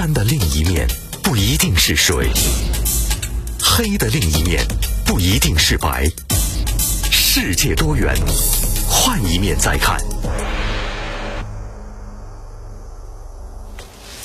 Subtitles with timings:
[0.00, 0.88] 山的另一面
[1.22, 2.32] 不一定是水，
[3.62, 4.66] 黑的另一面
[5.04, 6.10] 不一定是白。
[7.10, 8.16] 世界多元，
[8.88, 10.00] 换一面再看。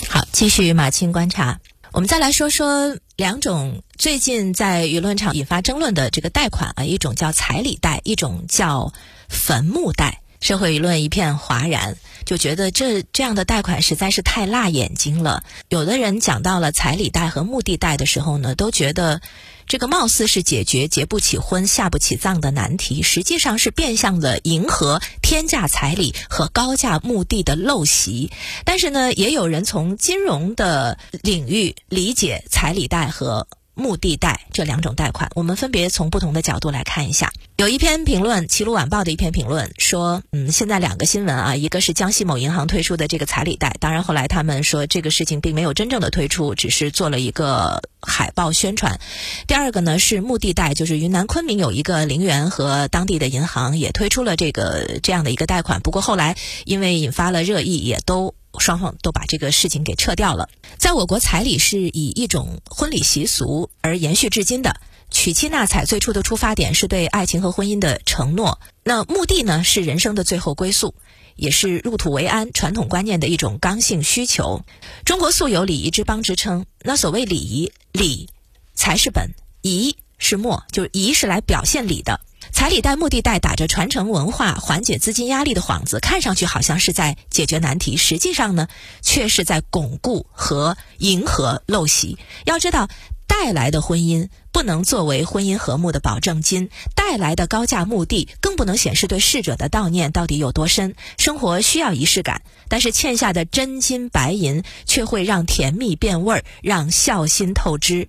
[0.08, 1.60] 好，继续马青观察。
[1.92, 8.94] 我们再来说说两种最近在舆论场引发争论的这个贷款啊，一种叫彩礼贷，一种叫
[9.28, 10.22] 坟墓贷。
[10.46, 15.44] 社会舆论一片哗然，就觉得这这样的贷款实在是太辣眼睛了。
[15.70, 19.22] 有的人讲到了彩礼贷和墓地贷的时候呢，都觉得
[19.66, 28.30] 这个貌似是解决结不起婚、下不起葬的难题，实际上是变相的迎合天价彩礼和高价墓地的陋习。
[28.66, 33.48] 但是呢，也有人从金融的领域理解彩礼贷和。
[33.76, 37.32] 墓地贷这两种贷款，我们分别从不同的角度来看一下。
[37.58, 49.00] 有一篇评论，《齐鲁晚报》的一篇评论说，嗯，现在两个新闻啊，一个是江西某银行推出的这个彩礼贷，当然后来他们说这个事情并没有真正的推出，只是做了一个海报宣传。
[49.48, 56.36] 第二个呢是墓地贷，就是云南昆明有一个陵园和当地的银行也推出了这个这样的一个贷款，不过后来
[56.66, 58.36] 因为引发了热议，也都。
[58.60, 60.50] 双方都把这个事情给撤掉了。
[60.78, 64.80] 在我国，彩礼是以一种婚礼习俗而延续至今的。
[65.12, 68.60] 娶妻纳彩最初的出发点是对爱情和婚姻的承诺。
[68.84, 70.96] 那墓地呢，是人生的最后归宿，
[71.36, 74.64] 也是入土为安传统观念的一种刚性需求。
[75.06, 76.66] 中国素有礼仪之邦之称。
[76.82, 78.30] 那所谓礼仪，礼
[78.74, 82.20] 才是本，仪是末，就是仪是来表现礼的。
[82.56, 88.70] 彩礼贷、墓地贷打着传承文化、缓解资金压力的幌子，看上去好像是在解决难题，实际上呢，
[89.02, 92.18] 却是在巩固和迎合陋习。
[92.46, 92.88] 要知道，
[93.28, 100.96] 带来的婚姻不能作为婚姻和睦的保证金，带来的高价墓地更不能显示对逝者的悼念到底有多深。
[101.18, 108.08] 生活需要仪式感，但是欠下的真金白银却会让甜蜜变味儿，让孝心透支。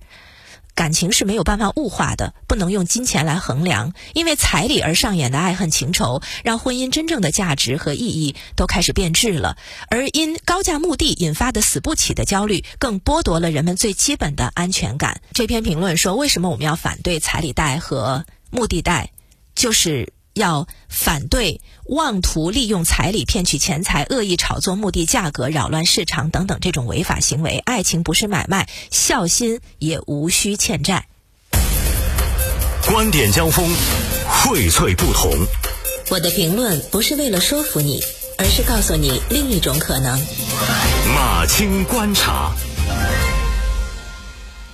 [0.77, 3.93] 感情是没有办法物化的，不能用金钱来衡量。
[4.13, 9.57] 因为彩礼而上演的爱恨情仇，让婚姻真正的价值和意义都开始变质了。
[9.89, 15.19] 而因高价墓地引发的死不起的焦虑，更剥夺了人们最基本的安全感。
[15.33, 19.09] 这篇评论说：“为什么我们要反对彩礼贷和墓地贷？
[19.55, 27.57] 就是。”要反对妄图利用彩礼骗取钱财、恶意炒作墓地价格、扰乱市场等等这种违法行为。
[27.65, 31.07] 爱情不是买卖，孝心也无需欠债。
[32.89, 33.69] 观点交锋，
[34.29, 35.31] 荟萃不同。
[36.09, 38.01] 我的评论不是为了说服你，
[38.37, 40.25] 而是告诉你另一种可能。
[41.13, 42.53] 马青观察。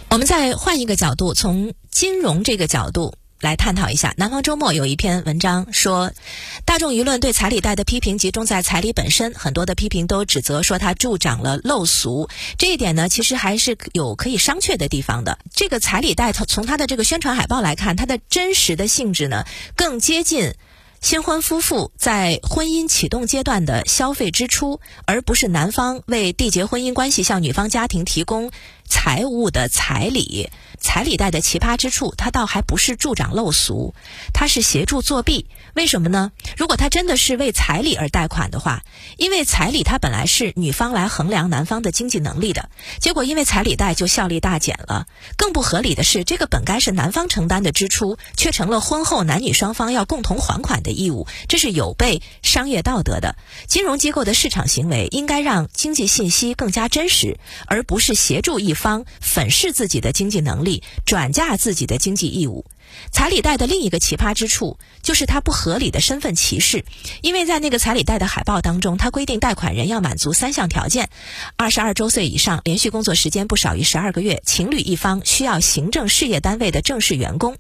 [0.09, 3.16] 我们再换一个角度，从金融这个角度。
[3.44, 6.14] 来探讨一下，《南方周末》有一篇文章说，
[6.64, 12.30] 大众舆论对彩礼贷的批评集中在彩礼本身，很多的批评都指责说它助长了陋俗。
[12.58, 15.40] 这一点呢，其实还是有可以商榷的地方的。
[15.53, 19.44] 这个彩礼贷从从它的这个宣传海报来看，它的真实的性质呢，
[19.76, 20.53] 更接近
[21.02, 28.52] 新婚夫妇在婚姻启动阶段的消费支出，而不是男方为缔结婚姻关系向女方家庭提供
[28.88, 30.50] 财物的彩礼。
[30.84, 33.96] 彩礼贷的奇葩之处，它倒还不是助长陋俗，
[34.34, 35.48] 它是协助作弊。
[35.74, 36.32] 为什么呢？
[36.56, 38.84] 如果他真的是为彩礼而贷款的话，
[39.18, 45.08] 因为彩礼它本来是女方来衡量男方的经济能力的，结果因为彩礼贷就效力大减了。
[45.36, 53.36] 更不合理的是，这个本该是男方承担的支出，却成了婚后男女双方要共同还款的义务，这是有悖商业道德的。
[53.68, 60.72] 金融机构的市场行为应该让经济信息更加真实，而不是协助一方粉饰自己的经济能力
[61.06, 62.66] 转嫁自己的经济义务。
[63.11, 66.85] 彩礼贷的另一个奇葩之处，就是它不合理的身份歧视。
[67.22, 71.09] 因为在那个彩礼贷的海报当中，它规定贷款人要满足三项条件：
[71.57, 77.57] 二十二周岁以上，连续工作时间不少于十二个月，情侣一方需要行政事业单位的正式员工。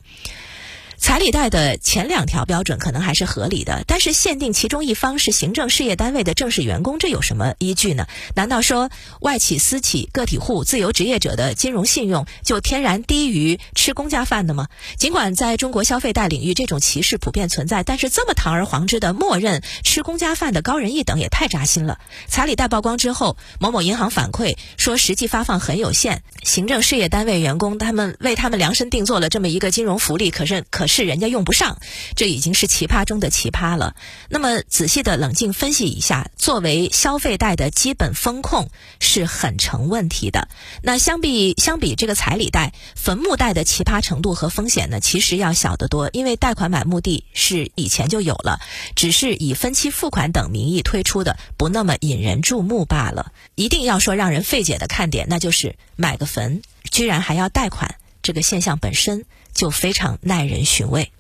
[1.03, 8.07] 彩礼贷的前两条标准可能还是合理的，但是限定其中一方是行政事业单位的正式员工，这有什么依据呢？
[8.35, 14.67] 难道说外企、私企、个体户、自由职业者的金融信用就天然低于吃公家饭的吗？
[14.97, 21.99] 尽管在中国消费贷领域这种歧视普遍存在，但是这么堂而皇之的默认吃公家饭的高人一等也太扎心了。
[22.27, 30.87] 彩礼贷曝光之后，某某银行反馈说实际发放很有限，行政事业单位员工他们为他们量身定做了这么一个金融福利，可是可。
[30.93, 31.79] 是人家用不上，
[32.15, 33.95] 这已经是奇葩中的奇葩了。
[34.29, 38.69] 那么仔细的冷静分析一下，作为消费贷的基本风控
[38.99, 40.49] 是很成问题的。
[40.83, 46.11] 那相比相比这个彩礼贷、坟墓贷的奇葩程度和风险呢，其实要小得多。
[46.13, 48.59] 因为贷款买墓地是以前就有了，
[48.95, 53.31] 只是以分期付款等名义推出的，不那么引人注目罢了。
[53.55, 56.61] 一定要说让人费解的看点，那就是买个坟
[56.91, 57.95] 居然还要贷款。
[58.21, 61.11] 这个现象本身就非常耐人寻味。